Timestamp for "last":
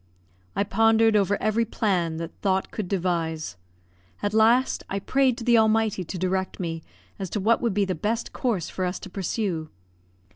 4.33-4.81